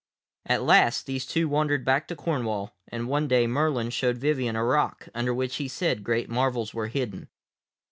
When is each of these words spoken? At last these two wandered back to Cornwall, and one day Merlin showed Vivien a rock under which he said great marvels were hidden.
At 0.47 0.63
last 0.63 1.05
these 1.05 1.27
two 1.27 1.47
wandered 1.47 1.85
back 1.85 2.07
to 2.07 2.15
Cornwall, 2.15 2.75
and 2.87 3.07
one 3.07 3.27
day 3.27 3.45
Merlin 3.45 3.91
showed 3.91 4.17
Vivien 4.17 4.55
a 4.55 4.63
rock 4.65 5.07
under 5.13 5.31
which 5.31 5.57
he 5.57 5.67
said 5.67 6.03
great 6.03 6.27
marvels 6.27 6.73
were 6.73 6.87
hidden. 6.87 7.29